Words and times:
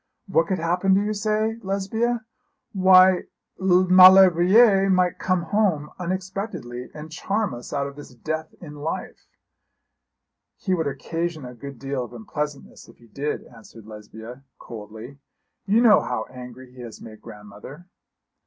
What 0.25 0.47
could 0.47 0.57
happen, 0.57 0.95
do 0.95 1.01
you 1.03 1.13
say, 1.13 1.57
Lesbia? 1.61 2.25
Why 2.73 3.25
Maulevrier 3.59 4.89
might 4.89 5.19
come 5.19 5.43
home 5.43 5.91
unexpectedly, 5.99 6.89
and 6.95 7.11
charm 7.11 7.53
us 7.53 7.71
out 7.71 7.85
of 7.85 7.95
this 7.95 8.15
death 8.15 8.51
in 8.59 8.73
life.' 8.77 9.27
'He 10.57 10.73
would 10.73 10.87
occasion 10.87 11.45
a 11.45 11.53
good 11.53 11.77
deal 11.77 12.03
of 12.03 12.13
unpleasantness 12.13 12.89
if 12.89 12.97
he 12.97 13.05
did,' 13.05 13.43
answered 13.45 13.85
Lesbia, 13.85 14.43
coldly. 14.57 15.19
'You 15.67 15.81
know 15.81 16.01
how 16.01 16.25
angry 16.31 16.73
he 16.73 16.81
has 16.81 16.99
made 16.99 17.21
grandmother.' 17.21 17.85